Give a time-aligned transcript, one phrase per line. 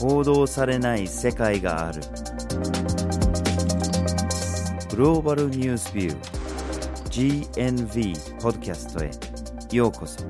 [0.00, 2.00] 報道されない世界がある。
[4.88, 9.10] グローバルニュースビュー GNV ポッドキャストへ。
[9.76, 10.24] ようこそ。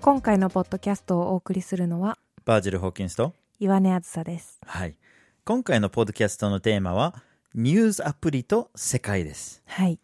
[0.00, 2.16] 今回のポッドキャストをお送りするのは
[2.46, 4.58] バージル・ホーキンスと岩根あずさです。
[4.64, 4.96] はい。
[5.44, 7.22] 今回のポッドキャストのテーマは
[7.56, 9.98] ニュースアプリと世界ですはい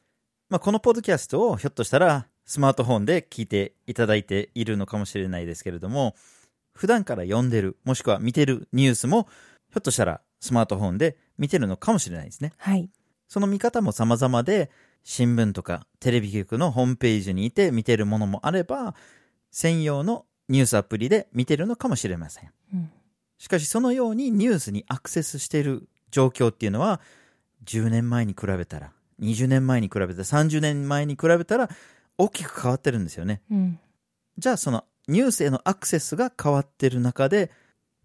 [0.48, 6.14] まあ、このポッドキャストをひょっとしたらスマートフォンで聞いていただいているのかもしれないですけれども、
[6.74, 9.28] 普段から読んでる、もしくは見てるニュースも、
[9.68, 12.52] ひょっとしたらスマートフォンで見てるのかもしれないですね。
[12.58, 12.90] はい
[13.28, 14.70] その見方も様々で、
[15.04, 18.94] 新聞とかテレビ局のホームページにいて見てるものもあれば、
[19.50, 22.50] 専用のニュースアプリで見てるのかもしれません。
[22.74, 22.90] うん
[23.38, 27.00] しかしそのようにニュースにアクセスしている状況っていうのは
[27.64, 31.68] 10年前に比べたら20年前に比べたら30年前に比べたら
[32.18, 33.42] 大きく変わってるんですよね。
[33.50, 33.78] うん
[34.38, 37.50] じゃあそのニュースへのアクセスが変わってる中で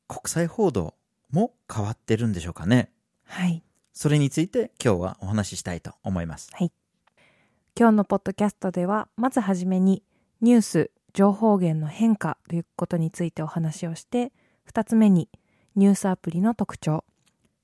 [0.07, 0.93] 国際報道
[1.31, 2.91] も変わってるんでしょうかね。
[3.25, 6.51] はいそれについて今日はお話ししたいと思います。
[6.59, 10.03] 今日のポッドキャストではまずはじめに
[10.41, 14.31] ニュース情報源の変化ということについてお話をして
[14.71, 15.29] 2つ目に
[15.75, 17.03] ニュースアプリの特徴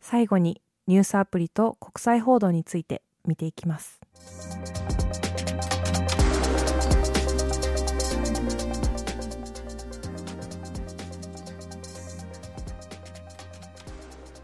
[0.01, 3.99] 最後にニュースアプリと国際報道について見ていきます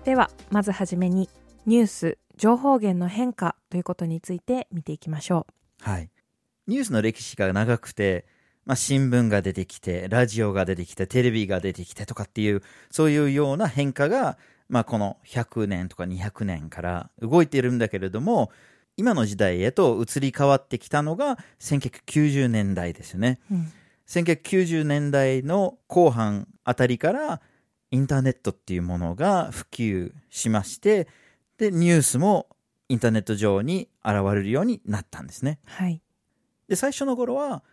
[0.06, 1.30] ではまずはじめに
[1.66, 5.46] ニュース情報源の変化ということについて見ていきましょ
[5.84, 6.10] うはい。
[6.68, 8.26] ニュースの歴史が長くて、
[8.66, 14.38] まあ、新聞が出てきて、ラジオが出てきて、テレビが出てきてとかっていう、そういうような変化が、
[14.70, 18.52] まあ、この100年とか200年から動いているんだけれども、
[18.98, 23.40] 今の時代へと移り変わってきたのが1990年代ですよね。
[23.52, 23.72] う、うん
[24.08, 27.42] 1990年代の後半あたりから
[27.92, 31.08] インターネットっていうものが普及しまして、
[31.60, 32.48] で、ニュースも
[32.88, 35.60] インターネット上に現れるようになったんですね。
[35.66, 36.02] はい
[36.70, 37.64] で、最初の頃は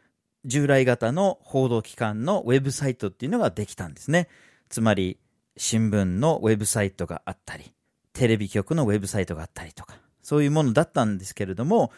[0.45, 4.29] 従来型の報道機関のウェブサイトっていうのができたんですね。
[4.69, 5.19] つまり、
[5.57, 7.73] 新聞のウェブサイトがあったり、
[8.13, 11.93] テレビ局のウェブサイトがあったりとか、そういうものだったんですけれども、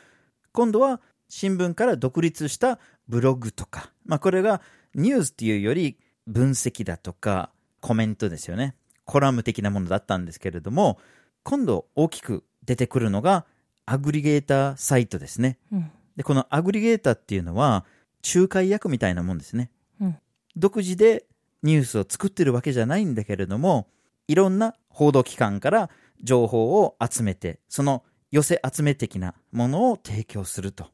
[0.52, 4.60] 今度は新聞から独立したブログとか、まあこれが
[4.94, 8.74] ニュースっていうより分析だとかコメントですよね。
[9.04, 10.98] コラム的なものだったんですけれども、
[11.42, 13.46] 今度大きく出てくるのが
[13.86, 15.58] アグリゲーターサイトですね。
[15.72, 17.86] うんで、このアグリゲーターっていうのは、
[18.34, 19.70] 仲介役みたいなもんですね。
[20.00, 20.18] うん
[20.56, 21.24] 独自で
[21.62, 23.88] ニュースを作ってるわけじゃないんだけれども、
[24.26, 25.90] いろんな報道機関から
[26.22, 30.90] 情報を集めて、その寄せ集め的なものを提供すると。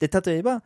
[0.00, 0.62] で、例えば、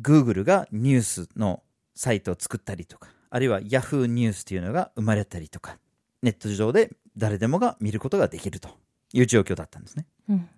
[0.00, 1.62] Google がニュースの
[1.94, 5.78] サイトを作ったりとか、あるいは Yahoo ニュースっていうのが生まれたりとか、
[6.22, 8.70] ネット上で誰でもが見ることができると
[9.12, 10.06] いう状況だったんですね。
[10.28, 10.48] うん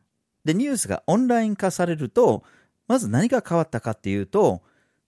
[0.47, 2.45] で、ニュースがオンライン化されると、
[2.87, 4.63] まず何が変わったかっていうと、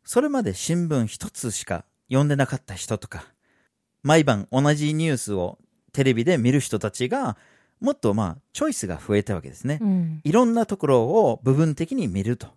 [0.05, 3.25] それまで新聞一つしか読んでなかった人とか、
[4.03, 5.59] 毎晩同じニュースを
[5.93, 7.37] テレビで見る人たちが、
[7.81, 9.79] もっとまあ、チョイスが増えたわけですね。
[9.81, 12.49] うんいろんなところを部分的に見ると。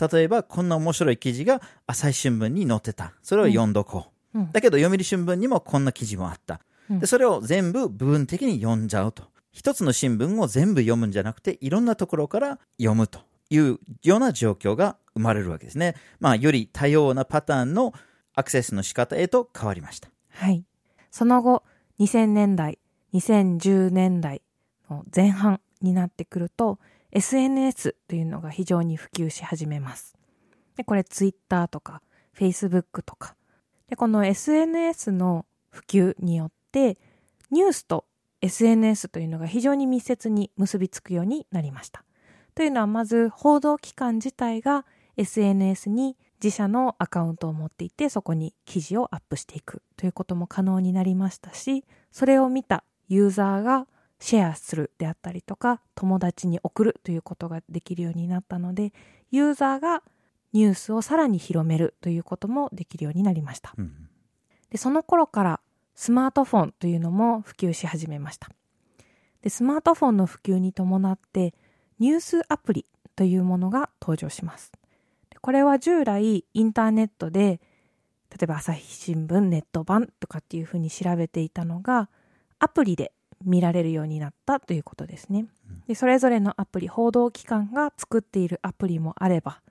[0.00, 3.14] 例えば、こんな面白い記事が朝日新聞に載ってた。
[3.22, 4.38] それを読んどこう。
[4.38, 6.60] うんだけど、読売新聞にもこんな記事もあった。
[6.90, 9.24] うんで、それを全部部分的に読んじゃうと。
[9.52, 13.20] 一つの新聞を全部読むんじゃなくて、いろんなところから読むと
[13.50, 15.96] いうような状況が生まれるわけですね。
[16.20, 17.92] まあ、より多様なパターンの
[18.38, 20.08] アクセスの仕方へと変わりました。
[20.30, 20.64] はい。
[21.10, 21.64] その後、
[21.98, 22.78] 2000年代、
[23.12, 24.42] 2010年代
[24.88, 26.78] の前半になってくると、
[27.10, 30.16] SNS というのが非常に普及し始めます。
[30.76, 32.00] で、これ Twitter とか
[32.38, 33.34] Facebook とか。
[33.88, 36.96] で、この SNS の普及によって、
[37.50, 38.04] ニュースと
[38.40, 42.04] SNS というのが非常に密接に結びつくようになりました。
[42.54, 44.86] というのはまず報道機関自体が
[45.16, 53.86] SNS に自社のアカウントを持っていてそこに記事をアップしていくということも可能になりましたしそれを見たユーザーが
[54.20, 58.92] シェアするであったりとか友達に送るということができるようになったので
[59.30, 60.02] ユーザーが
[60.52, 63.74] ニュースをさらに広めるということもできるようになりました。
[63.76, 64.08] うん。
[64.70, 65.60] でその頃から
[65.94, 68.48] スマートフォンというのも普及し始めました。
[69.42, 71.54] でスマートフォンの普及に伴って
[71.98, 74.72] ニュースアプリというものが登場します。
[74.72, 74.77] で
[75.40, 77.60] これは従来インターネットで
[78.30, 82.08] 例えば朝日新聞ネット版とかっていうふうに調べていたのが
[82.58, 83.12] アプリで
[83.44, 85.46] 見られるようになったということですね。
[85.86, 89.62] でそれぞれのアプリ報道機関が作っているアプリもあれば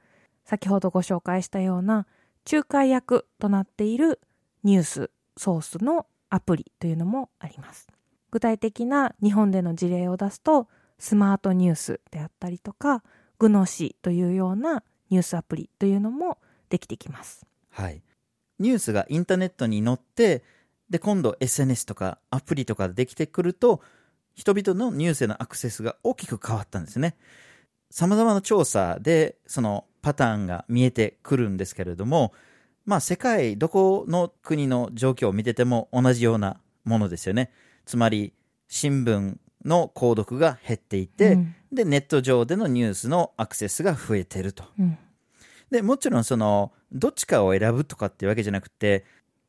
[0.45, 2.07] 先ほどご紹介したような
[2.49, 4.21] 仲介役となっている
[4.63, 7.87] ニュースソースのアプリというのもあります。
[8.31, 10.67] 具体的な日本での事例を出すと
[10.99, 13.03] スマートニュースであったりとか
[13.39, 16.37] グノシーというようなニュースアプリというのも
[16.69, 17.45] できてきます。
[17.69, 18.01] はい。
[18.59, 20.43] ニュースがインターネットに載って、
[20.89, 23.81] で、今度 SNS とかアプリとかできてくると、
[24.35, 27.15] 人々のニュースへのアクセスが大きく変わったんですね。
[27.89, 32.33] 様々な調査で、そのパターンが見えてくるんですけれども、
[32.85, 37.51] まあ世界どこの国の状況を見てても同じようなものですよね。
[37.85, 38.33] つまり、
[38.69, 44.63] 新聞の購読が減っていて、うんで、ネット上でのニュースのアクセスが増えてると。
[44.79, 44.97] うん
[45.69, 49.03] で、もちろんその、どっちかを選ぶとかっていうわけじゃなくて、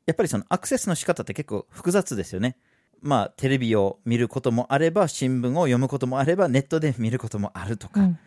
[0.04, 2.56] やっぱりそのアクセスの仕方って結構複雑ですよね。
[3.00, 8.18] まあ、テレビを見ることもあれば、新聞を読むこともあれば、ネットで見ることもあるとか、うん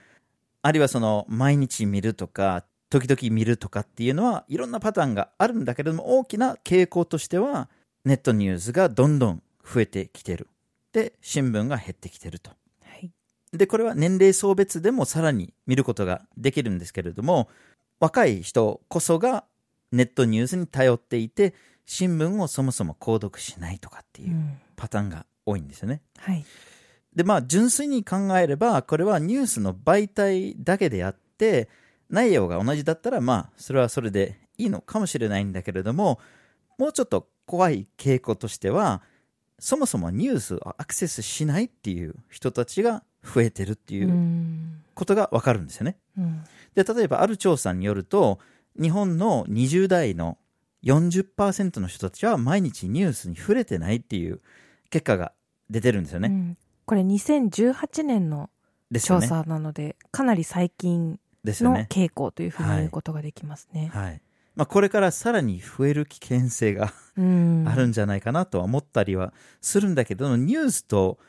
[0.63, 7.67] あるいはその、毎日見るとか、時々見るとかっていうのは、いろんなパターンがあるんだけれども、大きな傾向としては、
[8.05, 10.47] ネットニュースがどんどん増えてきてる。
[10.93, 12.51] で、新聞が減ってきてると。
[12.83, 13.11] はい
[13.53, 17.49] で、これは年齢層別でもさらに見ることができるんですけれども、
[17.99, 19.43] 若い人こそが
[19.91, 21.53] ネットニュースに頼っていて、
[21.85, 26.01] 新聞をそもそも購読しないとかっていううんパターンが多いんですよね。
[26.17, 26.45] はい
[27.13, 31.67] で、まあ、純粋に考えれば、これはニュースの媒体だけであって、
[32.09, 36.19] 内容が同じだったら、まあ、それはそれでいいのかもしれないんだけれども、
[36.77, 39.01] もうちょっと怖い傾向としては、
[39.61, 45.97] そもそもニュースをアクセスしないっていう人たちが増えてるっていううんことがわかるんですよね。
[46.17, 46.43] うん
[46.73, 48.39] で、例えばある調査によると、
[48.81, 50.37] 日本の20代の
[50.83, 54.41] 40%の人たちは毎日ニュースに触れてないっていう
[54.89, 55.33] 結果が
[55.69, 56.29] 出てるんですよね。
[56.29, 58.49] うんこれ2018年の。
[58.99, 61.87] 調査なので、かなり最近のですよね。
[61.89, 63.89] 傾向というふうに言うことができますね。
[63.93, 64.21] はい。
[64.55, 71.19] まあ、これからさらに増える危険性がうんあるんじゃないかなとは思ったりはするんだけど、ニュースと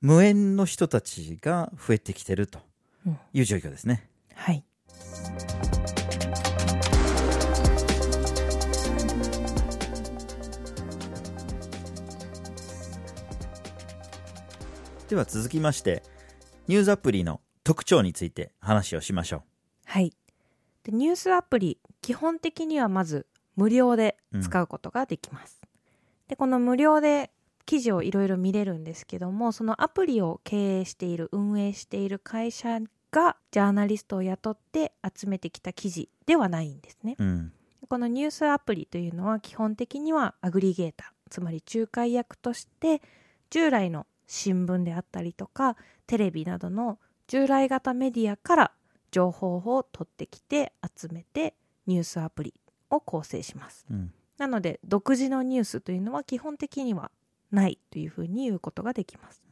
[0.00, 2.60] 無縁の人たちが増えてきてると
[3.06, 4.08] うんいう状況ですね。
[4.34, 4.64] はい。
[15.08, 16.02] では続きまして、
[16.66, 19.44] ニュースアプリの特徴について話をしましょ
[19.84, 20.12] はい。
[20.86, 25.60] でニュースアプリ、基本的にはまず無料で使うことができます。
[26.28, 27.32] で、この無料で
[27.64, 32.78] 記事をいろいろ見れるんですけども、そのアプリを経営している、運営している会社
[33.10, 37.16] がジャーナリストを雇って集めてきた記事ではないんですね。
[37.18, 37.24] う。
[37.24, 37.52] うん。
[37.88, 43.02] このニュースアプリというのは基本的にはアグリゲーター、つまり仲介役として
[43.50, 48.72] 従来の新聞であったりとかテレビなどの従来型メディアから
[49.16, 51.54] 情報を取ってきて集めて
[51.86, 52.52] ニュースアプリ
[52.90, 53.86] を構成します。
[53.90, 54.12] うん。
[54.36, 57.10] なので独自のニュースというのは基本的には
[57.50, 59.42] ないというふうに言うことができます。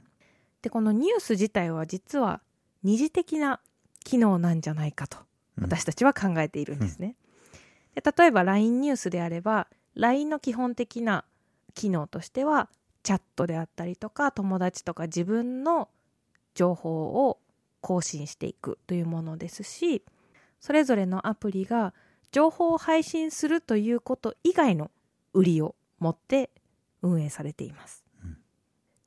[0.61, 2.43] で、このニュース自体は実は
[2.82, 3.61] 二次的な
[4.05, 5.16] 機能なんじゃないかと
[5.56, 7.17] うん私たちは考えているんですね。
[7.94, 11.25] で例えば LINE ニュースであれば LINE の基本的な
[11.72, 12.69] 機能としては
[13.02, 15.88] チャットであったりとか友達とか自分の
[16.55, 17.38] 情報を
[17.84, 20.03] 更新していくというものですし
[20.58, 21.93] それぞれのアプリが
[22.32, 24.91] 情報を配信するということ以外の
[25.34, 26.50] 売りを持って
[27.03, 28.03] 運営されています。
[28.24, 28.38] うん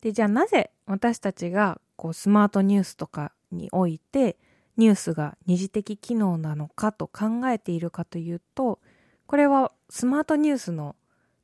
[0.01, 4.37] でじゃあなぜ私たちがこうスマートニュースとかにおいて
[4.77, 8.79] ニュースが二次的機能なのかと考えているかというと
[9.25, 10.95] これはスマートニュースの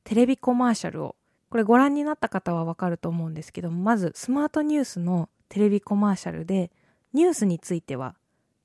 [0.04, 1.16] テレビコマーシャルを
[1.50, 6.70] これご覧になった方はわかると思うんですけどもまずスマートニュースのテレビコマーシャルで
[7.14, 8.14] ニュースについては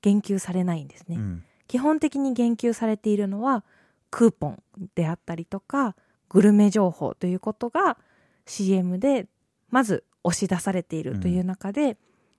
[0.02, 1.16] 言及されないんですね。
[1.16, 1.44] うん。
[1.66, 3.64] 基本的に言及されているのは
[4.10, 4.62] クーポン
[4.94, 5.94] であったりとか
[6.28, 7.96] グルメ情報ということが
[8.44, 9.26] CM で
[9.70, 11.96] まず押し出されているという中で、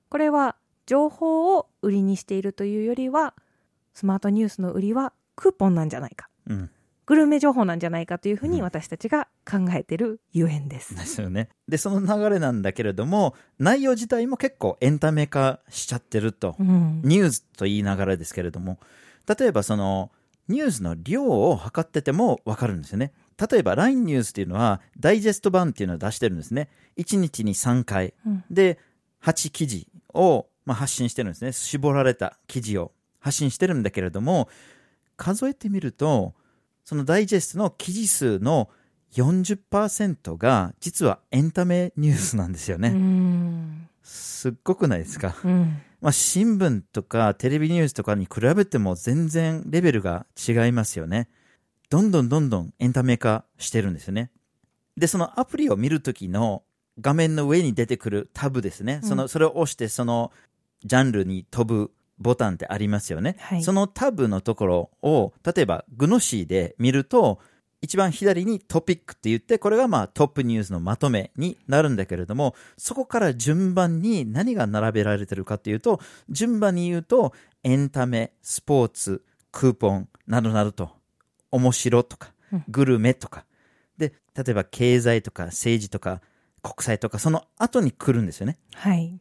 [0.10, 3.34] これは情報を売りにしているというよりは
[3.94, 6.70] スマートニュースの売りはクーポンなんじゃないかうん。
[7.12, 10.96] グルメ情報なんじゃないかというふううんに私たちが考えてるゆえんです。
[10.96, 11.50] ですよね。
[11.68, 16.56] で、その流れなんだけれども、内容自体も結構エンタメ化しちゃってると。
[16.58, 18.80] うんニュースと言いながらですけれども、
[19.28, 20.10] 例えばその、
[20.48, 23.12] ニュースの量を測っててもわかるんですよね。
[23.38, 26.70] 例えば LINE ニュースっていうのは、ダイジェスト版っていうのを出してるんですね。
[26.96, 28.14] 1日に3回。
[28.26, 28.80] うんで、
[29.22, 31.52] 8記事を、まあ、発信してるんですね。
[31.52, 34.48] 絞られた記事を発信してるんだけれども、
[35.18, 36.36] 数えてみると、
[36.92, 38.70] そのダイジェストの記事数の
[39.14, 42.90] 40%が実はエンタメニュースなんですようね。
[42.90, 43.88] ん。
[44.04, 45.34] すっごくないですか？
[45.46, 45.82] うん。
[46.02, 51.30] まあ、新聞とかテレビニュースとかに比べても全然レベルが違いますよね。
[51.90, 54.30] どんどんどんどんエンタメ化してるんですよね。
[54.98, 56.64] で、そのアプリを見るときの
[57.00, 59.00] 画面の上に出てくるタブですね。
[59.02, 60.34] その、それを押してその
[60.84, 63.36] ジャンルに飛ぶボタンってありますよね。
[63.40, 67.40] はいそのタブのところを、例えばグノシーで見ると、
[67.82, 76.00] 一番左にトピックって言って、これがまあトップニュースのまとめになるんだけれども、そこから順番に何が並べられてるかっていうと、
[76.30, 80.92] 順番に言うと、エンタメ、スポーツ、クーポンなどなどと、
[81.52, 83.46] 面白とかうん、グルメとか、
[83.98, 86.22] で、例えば経済とか政治とか
[86.62, 88.58] 国際とか、その後に来るんですよね。
[88.74, 89.20] はい。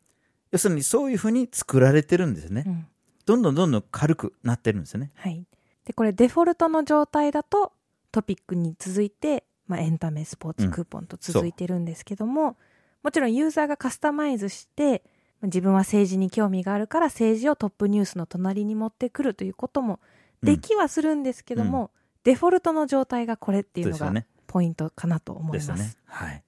[0.50, 2.64] 要するにそういうふうに作られてるんですね。
[2.66, 2.87] うん。
[3.26, 5.11] どんどんどんどん軽くなってるんですよね。
[5.14, 5.47] はい。
[5.85, 7.73] で、これデフォルトの状態だと
[8.12, 12.57] トピックに続いて、まあ、エンタメ、スポーツ、うんクーポンと続いてるんですけども、
[13.02, 15.02] もちろんユーザーがカスタマイズして、
[15.42, 20.00] 自分は政治に興味があるから政治をトップニュースの隣に持ってくるということも
[20.42, 21.90] できはするんですけども、
[22.25, 24.12] デフォルトの状態がこれっていうのが。
[24.50, 25.69] ポイントかなと思います。
[25.69, 25.95] ですよね。
[26.07, 26.42] はい。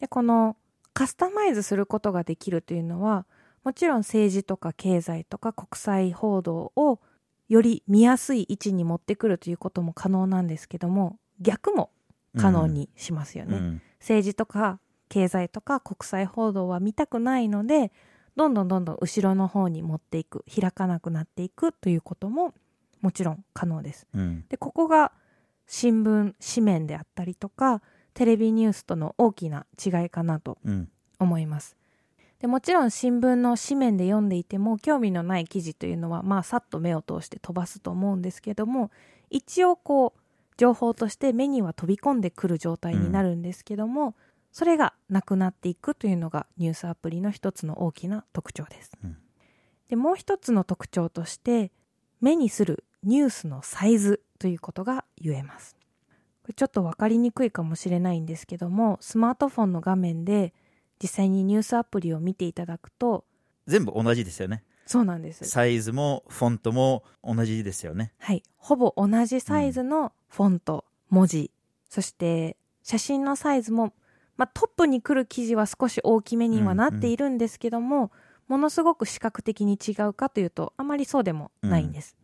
[0.00, 0.56] で、この
[0.98, 3.24] カスタマイズすることができるというのは、
[3.62, 6.98] もちろん政治とか経済とか国際報道を
[7.48, 11.92] より見やすい位置に持ってくるということも可能なんですけども、逆も
[12.36, 13.58] 可能にしますよね。
[13.58, 17.92] うん政治とか経済とか国際報道は見たくないので、
[18.34, 22.54] どんどんどんどん後ろの方に持っていく、開かなくなっていくということも
[23.00, 24.08] もちろん可能です。
[24.14, 25.12] うんで、ここが
[25.68, 27.82] 新聞、紙面であったりとか、
[28.18, 30.88] テレビニュースとの大きな違いかなとうん
[31.20, 31.76] 思います。
[32.40, 38.92] でもちろん新聞の紙面で読んでいても興味のない記事というのはまあさっと目を通して飛ばすと思うんですけども
[39.30, 40.20] 一応こう
[40.56, 44.16] 情報として目には飛び込んでくる状態になるんですけども、
[44.50, 48.92] それがなくなっていくというのがニュースアプリの一つの大きな特徴です。
[49.04, 49.16] うん
[49.88, 51.72] でもう一つの特徴として
[52.20, 55.77] 目にするニュースのサイズということが言えます。
[56.48, 60.54] これちょっと分かりにくいかもしれないんですけどもスマートフォンの画面で
[60.98, 63.24] 実際にニュースアプリを見ていただくと
[63.66, 64.64] 全部同じですよね。
[64.86, 65.44] そうなんです。
[65.44, 68.14] サイズもフォントも同じですよね。
[68.18, 68.42] はい。
[68.56, 71.50] ほぼ同じサイズのフォント、文字、
[71.90, 73.92] そして写真のサイズも、
[74.38, 78.10] まあ、トップに来る記事は少し大きめにはなっているんですけども、
[78.46, 82.16] ものすごく視覚的に違うかというと、あまりそうでもないんです。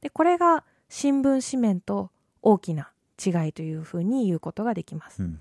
[0.00, 2.12] で、これが新聞紙面と
[2.42, 2.91] 大きな
[3.24, 5.22] 違いというふうに言うことができます。
[5.22, 5.40] うん。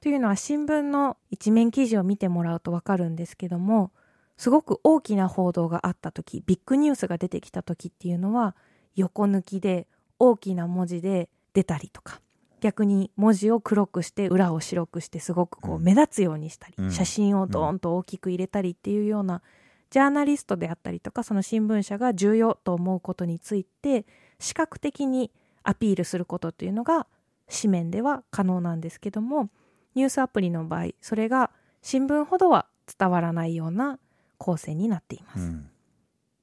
[0.00, 3.90] というのは新聞の一面記事を見てもらうとわかるんですけども、
[4.36, 8.54] すごく大きな報道があった時、ビッグニュースが出てきた時っていうのは、
[8.94, 12.20] 横抜きで大きな文字で出たりとか、
[12.60, 15.82] 逆に文字を黒くして裏を白くしてすごくこううん。
[15.82, 16.90] 目立つようにしたり、うん。
[16.92, 19.42] 写真をドーンと大きく入れたりっていうような、
[19.90, 24.06] ジャーナリストであったりとか、その新聞社が重要と思うことについて、
[24.38, 25.32] 視覚的に
[25.64, 27.06] アピールすることというのが
[27.50, 29.48] 紙面では可能なんですけども、
[29.94, 31.50] ニュースアプリの場合、それが
[31.82, 32.66] 新聞ほどは
[32.98, 33.98] 伝わらないような
[34.38, 35.40] 構成になっています。
[35.40, 35.70] うん。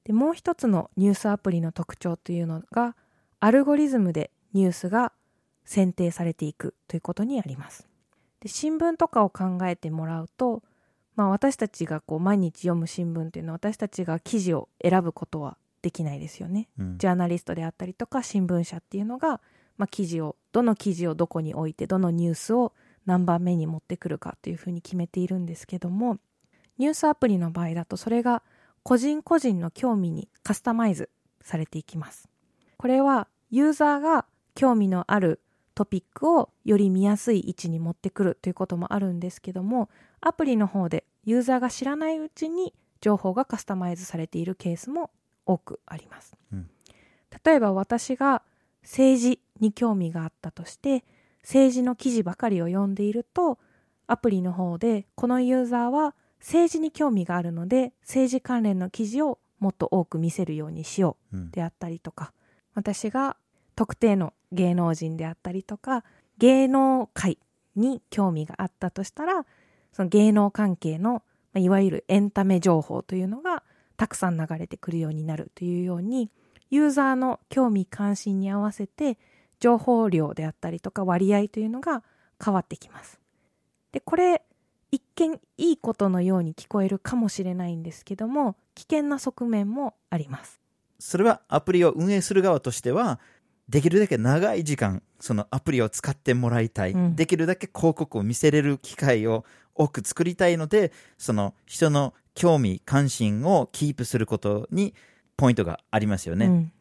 [0.04, 2.94] でもう一つのニュースアプリの特徴というのが
[3.40, 5.12] アルゴリズムでニュースが
[5.64, 7.88] 選定されていくということにあります。
[8.40, 10.62] で新聞とかを考えてもらうと、
[11.16, 16.68] まあ、私たちがこう毎日読む新聞というのは私たちが記事を選ぶことはできないですよね。
[16.78, 16.98] うん。
[16.98, 19.40] ジャーナリストであったりとか新聞社っていうのが、
[19.78, 22.72] まあ、記事をどの記事をどこに置いてどのニュースを
[23.04, 26.18] 何番目に持ってくるかというふうに決めているんですけども
[26.78, 28.42] ニュースアプリの場合だとそれが
[28.82, 31.10] 個人個人の興味にカスタマイズ
[31.42, 32.28] されていきます。
[32.76, 35.40] これはユーザーが興味のある
[35.74, 39.88] トピックをより見やすい位置に持ってくるということもあるんですけども
[40.20, 45.10] アプリの方でユーザーが知らないうちに情報がカスタマイズされているケースも
[45.44, 46.34] 多くあります。
[46.52, 46.70] うん
[47.44, 48.42] 例えば私が
[48.82, 51.04] 政治に興味があったとして
[51.42, 53.58] 政治の記事ばかりを読んでいると
[54.06, 61.50] アプリの方でこのユーザーは政治に興味があるので政治関連の記事をもっと多く見せるようにしよううん。
[61.50, 62.32] であったりとか
[62.74, 63.36] 私が
[63.74, 66.04] 特定の芸能人であったりとか
[66.38, 67.38] 芸能界
[67.74, 69.46] に興味があったとしたら
[69.92, 71.22] その芸能関係のま
[71.56, 73.62] あいわゆるエンタメ情報というのが
[73.96, 76.30] たくさん流れてくるようになるというように
[76.70, 79.18] ユーザーの興味関心に合わせて
[79.60, 82.02] 情報量であったりとか割合というのが
[82.42, 83.20] 変わってきます。
[83.92, 84.42] でこれ
[84.92, 90.60] 一見いいことのように聞こえるかもしれないんですけども危険な側面もあります。
[90.98, 93.20] それはアプリを運営する側としては、
[93.68, 96.92] できるだけ長い時間、そのアプリを使ってもらいたい。
[96.92, 99.44] うんできるだけ広告を見せれる機会を
[99.74, 104.94] 多く作りたいので、その人の興味、関心をキープすることに
[105.36, 106.46] ポイントがありますよね。
[106.46, 106.72] うん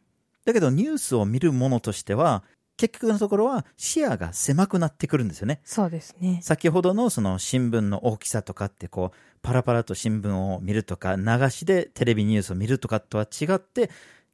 [0.45, 2.43] だけどニュースを見るものとしては、
[2.77, 5.61] 結局のところは視野が狭くなってくるんですよね。
[5.63, 6.39] そうですね。
[6.41, 13.89] 先ほどのその新聞の大きさとかってこう、パラパラと新聞を見るとか、流しでテレビニュースを見るとかとは違って、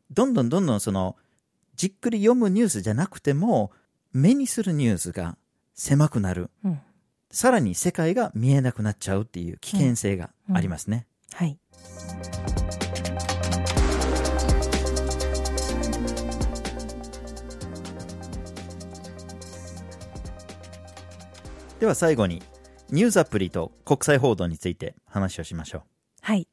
[0.10, 1.16] どんどんどんどんその、
[1.76, 3.72] じっくり読むニュースじゃなくても、
[4.12, 5.38] 目にするニュースが
[5.74, 6.50] 狭くなる。
[6.64, 6.82] うん。
[7.30, 11.08] さらに世界が見えなくなっちゃうっていう危険性がありますね。
[11.34, 11.58] はい。
[21.82, 22.44] では最後に、
[22.92, 25.82] ニュースアプリと国際報道について話をしましょう。
[26.22, 26.48] はい。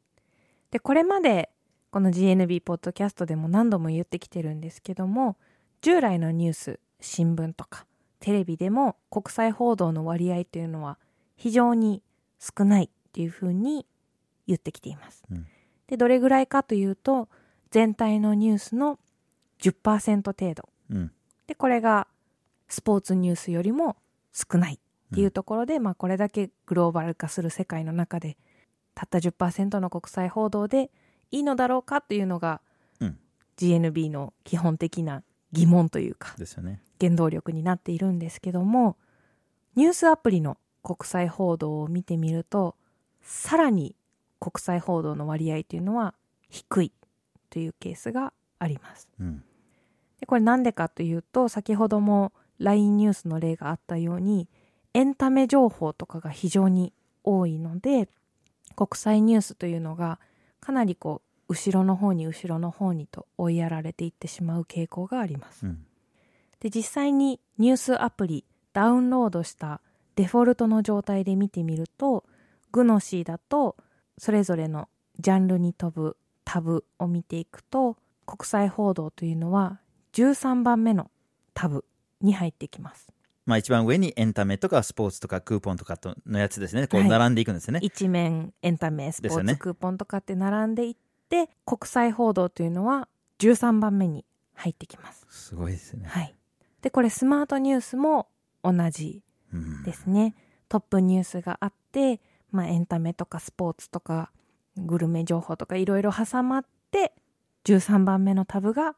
[0.71, 1.51] で、これまで、
[1.91, 5.37] この GNB ポッドキャストでも何度も言ってきてるんですけども、
[5.83, 7.85] 従来のニュース、新聞とか、
[8.21, 10.99] テレビでも国際報道の割合というのは
[11.37, 12.03] 非常に
[12.39, 13.85] 少ないっていうふうに
[14.47, 15.25] 言ってきています。
[15.31, 15.47] うん
[15.89, 17.29] で、どれぐらいかというと、
[17.71, 18.99] 全体のニュースの
[19.61, 20.69] 10%程度。
[20.91, 21.13] うん。
[21.47, 22.09] で、これが
[22.69, 23.97] スポーツニュースよりも
[24.33, 24.79] 少ない
[25.13, 28.37] っていうところで、まあこれだけグローバル化する世界の中で、
[28.95, 30.91] たった10%の国際報道で
[31.31, 32.61] いいのだろうかというのが、
[33.01, 33.19] うん
[33.57, 36.81] GNB の基本的な疑問というか、ですよね。
[37.01, 38.97] 原動力になっているんですけども、
[39.75, 42.77] ニュースアプリの国際報道を見てみると、
[43.23, 43.97] さらに
[44.39, 46.15] 国際報道の割合というのは
[46.49, 46.93] 低い
[47.51, 49.09] というケースがあります。
[49.21, 49.43] うん。
[50.21, 54.49] でこれなんでかというと先ほども LINE ニュースの例があったように
[54.99, 58.09] エンタメ情報とかが非常に多いので
[58.75, 60.19] 国際ニュースというのが
[60.59, 65.69] かなりこう後ろの方に後ろの方にと追いやられていってしまう傾向があります。
[65.69, 65.87] うん。
[66.59, 69.81] で実際にニュースアプリダウンロードした
[70.17, 72.25] デフォルトの状態で見てみると
[72.73, 73.77] グノシーだと
[74.19, 74.89] それぞれの
[75.21, 79.79] ジャンルに飛ぶタブを見ていくと国際報道というのは
[80.15, 81.09] 13番目の
[81.55, 81.85] タブ
[82.21, 83.07] に入ってきます。
[83.49, 86.87] まあ一番上にエンタメとかスポーツとかクーポンとかとのやつですね。
[86.87, 87.81] こうはい並んでいくんですよね。
[87.83, 90.97] 一面エンタメスポーツ、クーポンとかって並んでいっ
[91.31, 93.09] て国際報道というのは
[93.39, 95.27] 13番目に入ってきます。
[95.31, 96.07] すごいですね。
[96.07, 96.35] はい。
[96.83, 98.29] でこれスマートニュースも
[98.63, 99.23] 同じ
[99.55, 100.35] うんですね。
[100.69, 104.31] トップニュースがあって、まあ、エンタメとかスポーツとか
[104.77, 107.15] グルメ情報とかいろいろ挟まって
[107.65, 108.95] 13番目のタブが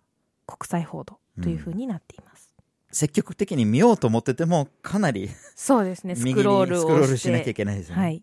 [0.46, 2.49] 国際報道というふうになっています。
[2.92, 6.14] 積極的に見ようと思ってても、かなりそうですね。
[6.16, 8.02] スクロールをスクロールししなきゃいけないですよね。
[8.02, 8.22] はい。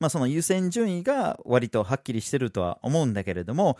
[0.00, 3.78] まあその優先順位が割とはっきりしてるとは思うんだけれども、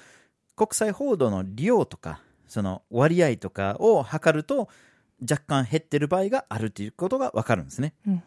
[0.56, 4.68] 国際報道の利用とか、その割合とかを測ると、
[5.20, 7.94] 若干減ってる場合があるということがわかるんですね。
[8.06, 8.22] うん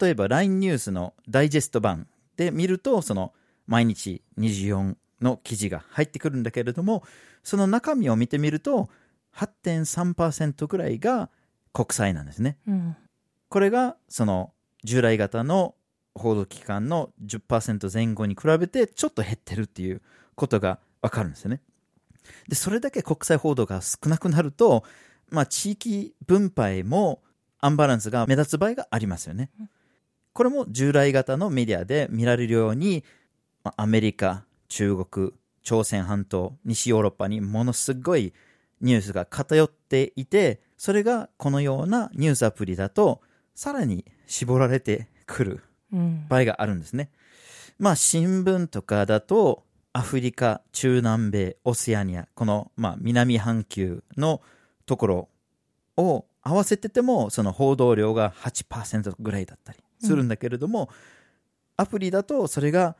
[0.00, 3.32] 例えば LINE ニュースのダイジェスト版で見ると、その
[3.66, 7.02] 毎日24の記事が入ってくるんだけれども、
[7.42, 8.88] その中身を見てみると、
[9.34, 11.30] 8.3%ぐらいが
[11.72, 12.58] 国際なんですね。
[12.66, 12.96] うん。
[13.48, 14.52] これがその
[14.84, 15.74] 従来型の
[16.14, 20.02] 報道機関の10%前後に比べてちょっと減ってるっていう
[20.34, 21.60] ことがわかるんですよね。
[22.48, 24.84] で、それだけ国際報道が少なくなると、
[25.30, 27.22] まあ地域分配も
[27.60, 29.50] アンバランスが目立つ場合がありますよね。
[30.32, 33.04] これも従来型のメディアで見られるように、
[33.64, 38.32] まあアメリカ、中国、朝鮮半島、西ヨーロッパにものすごい
[38.80, 43.20] ニュースが偏っていて、それがこのようなニュースアプリだと、
[43.54, 45.62] さらに絞られてくる
[45.92, 46.24] うん。
[46.26, 47.10] 場合があるんですね。
[47.78, 49.62] まあ新聞とかだと、
[49.92, 54.40] アフリカ、中南米、オセアニア、この、まあ、南半球の
[54.86, 55.28] ところ
[55.98, 60.88] を合わせてても、その報道量が8%ぐらいだったりするんだけれども、
[61.76, 62.96] アプリだとそれが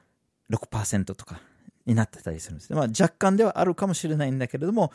[0.51, 1.41] 6%とか
[1.87, 2.77] になってたりするんですね。
[2.77, 4.93] まあ若干ではあるかもしれないんだけれども、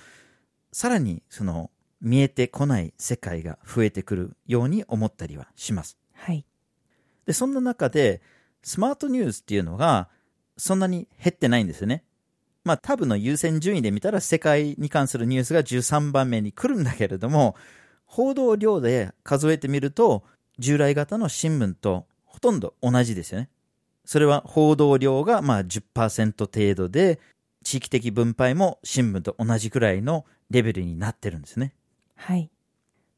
[0.71, 1.71] さらにその
[2.01, 5.97] 見えてこない世界が増えてくるように思ったりはします。
[6.13, 6.45] はい。
[7.25, 8.21] で、そんな中で、
[8.61, 10.09] スマートニュースっていうのが、
[10.57, 12.03] そんなに減ってないんですよね。
[12.63, 17.55] まあ、タブの優先順位で見たら、世界に関するニュースが13番目に来るんだけれども、
[18.05, 20.23] 報道量で数えてみると、
[20.57, 23.49] 従来型の新聞とほとんど同じですよね。
[24.05, 27.19] それは報道量がまあ10%程度で、
[27.63, 31.73] 地域的分配も新聞と同じくらいのレベルになってるんですね。
[32.15, 32.49] はい。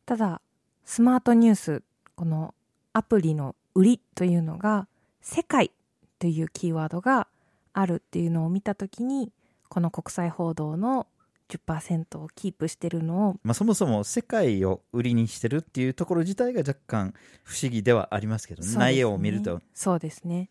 [0.05, 0.41] ただ、
[0.85, 1.83] スマートニュース、
[2.15, 2.53] この
[2.93, 4.87] アプリの売りというのが、
[5.21, 5.71] 世界
[6.19, 7.27] というキーワードが
[7.73, 9.31] あるっていうのを見たときに、
[9.69, 11.07] この国際報道の
[11.49, 19.61] 10%をキープしてるのを、まあ、そもそも世界を売りにしてるっていうところ自体が若干不思議ではありますけど、ね内容を見ると。
[19.73, 20.49] そうですね。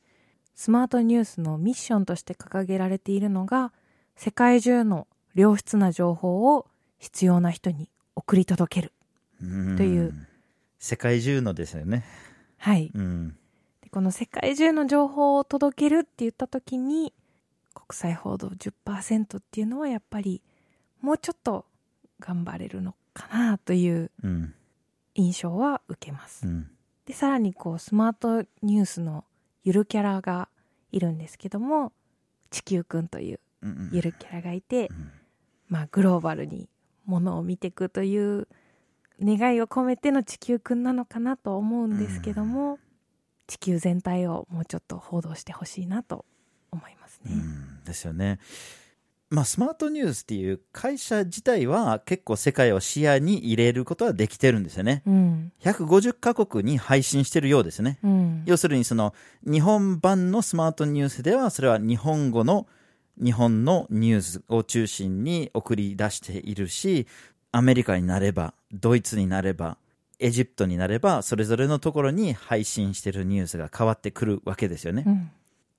[0.54, 3.72] スマートニュースのミッションとして掲げられているのが、
[4.16, 6.66] 世界中の良質な情報を
[6.98, 8.92] 必要な人に送り届ける。
[9.42, 10.26] うんという
[10.78, 12.04] 世界中のですよね。
[12.58, 12.90] はい。
[12.94, 13.36] うん。
[13.82, 17.12] でこの世界中の情報を届けるって言った時に、
[17.74, 20.42] 国際報道10%っていうのはやっぱり、
[21.00, 21.66] もうちょっと
[22.18, 24.54] 頑張れるのかなといううん。
[25.14, 26.50] 印象は受けますう。
[26.50, 26.70] ん。
[27.06, 29.24] で、さらにこう、スマートニュースの
[29.64, 30.48] ゆるキャラが
[30.92, 31.92] いるんですけども、
[32.50, 35.10] 地球くんといううんゆるキャラがいて、ん
[35.68, 36.68] まあ、グローバルに
[37.06, 38.48] ものを見ていくという
[39.22, 42.78] 願いを込めての地球くんなのかなと思うんですけども、
[43.46, 46.24] 地球全体をもうちょっと報道してほしいなと
[46.70, 47.32] 思いますね。
[47.32, 48.38] うんですよね。
[49.28, 55.02] まあ、スマートニュースっていう会社自体は結構世界を視野に入れることはできてるんですよね。
[55.04, 55.52] うん。
[55.62, 57.98] 150カ国に配信してるようですね。
[58.04, 58.42] うん。
[58.46, 59.14] 要するにその
[59.44, 62.68] 日本版のスマートニュースではそれは日本語の
[63.22, 67.06] 日本のニュースを中心に送り出しているし
[67.52, 69.78] アメリカになればドイツになれば
[70.18, 75.30] エジプトになればそれぞれのところに配信しているニュースが変わってくるわけですよね、うん。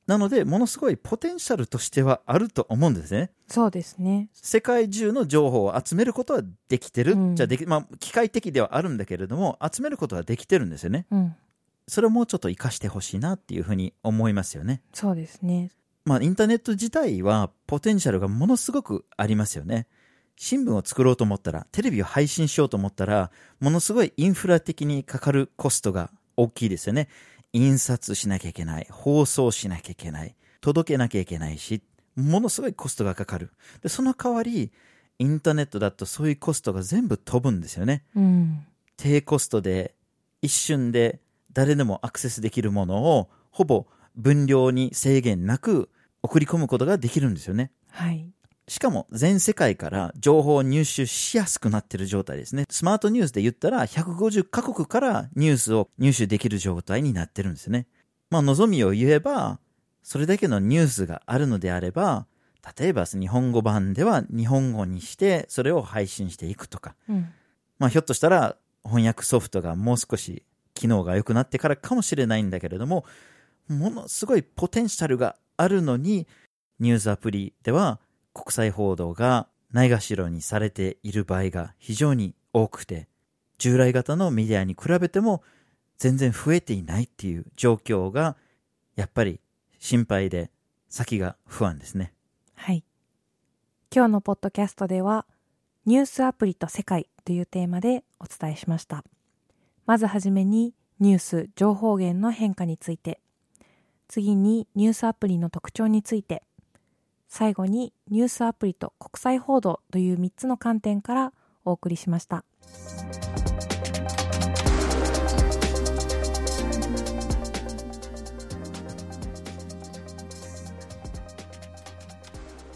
[0.06, 4.30] なのでものすごいポテンシャルとしてはあると思うんですねそうですね。
[4.34, 11.36] 世界中の情報を集めることはできてる、うんじゃあでき、まあ、機械的ではあるんだけれども集めることはできてるんですよねうん。
[11.88, 15.72] それをもうちょっと活かしてほしいなっていうふうに思いますよねそうですね。
[16.08, 19.88] まあ、インターネット自体はポテンシャルがものすごくありますよね。
[20.38, 27.10] 新聞を作ろうと思ったら、テレビを配信しようと思ったら、ものすごいインフラ的にかかるコストが大きいですよね。
[27.52, 31.84] 印刷しなきゃいけない、放送しなきゃいけない、届けなきゃいけないし、
[32.16, 33.52] ものすごいコストがかかる。
[33.84, 34.72] で、その代わり、
[35.20, 38.06] インターネットだとそういうコストが全部飛ぶんですよね。
[38.16, 38.66] うん。
[38.96, 39.94] 低コストで
[40.42, 41.20] 一瞬で
[41.52, 45.90] 誰でもアクセスできるものをほぼ分量に制限なく
[46.28, 47.72] 送り込むことができるんですよね。
[47.90, 48.30] はい。
[48.68, 52.66] しかも全世界から情報を入手しやすくなっている状態ですね。
[52.70, 57.88] スマートニュースで言ったら150カ国からニュースを入手できる状態になってるんですね。
[58.30, 59.60] まあ望みを言えば、
[60.04, 62.28] それだけのニュースがあるのであれば、
[62.78, 67.30] 例えば日本語版では日本語にしてそれを配信していくとか、うん。
[67.80, 73.06] まあ、ひょっとしたら翻訳ソフトがもう少し機能が良くなってからかもしれないんだけれども、
[73.70, 76.28] ものすごいポテンシャルがあるのに、
[76.80, 78.00] ニュースアプリでは
[78.34, 83.08] 国際報道がないがしろにされている場合が非常に多くて、
[83.58, 85.44] 従来型のメディアに比べても
[85.98, 88.38] 全然増えていないっていう状況が、
[88.96, 89.40] やっぱり
[89.80, 90.52] 心配で
[90.90, 92.14] 先が不安ですね。
[92.54, 92.84] はい。
[93.94, 95.26] 今日のポッドキャストでは、
[95.86, 99.04] ニュースアプリと世界というテーマでお伝えしました。
[99.86, 103.20] まずはじめにニュース情報源の変化について、
[104.08, 106.44] 次にニュースアプリの特徴について、
[107.28, 111.34] 最後にニュースアプリと国際報道という3つの観点から
[111.66, 112.46] お送りしました。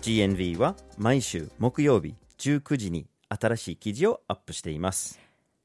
[0.01, 5.19] GNV は毎週木曜日19時に新しい記事をアップしています。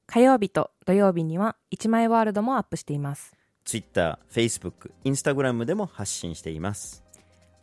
[0.07, 3.36] 火曜日と土曜日には1枚ワールドもアップしています。
[3.67, 7.05] Twitter、Facebook、Instagram でも発信しています。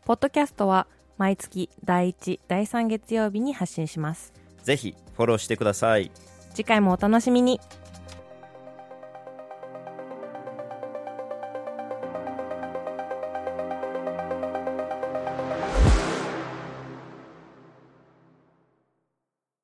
[0.05, 0.85] ポッドキャストは
[1.17, 4.33] 毎月第1、第3月曜日に発信します。
[4.63, 6.11] ぜひフォローしてください。
[6.53, 7.59] 次回もお楽しみに。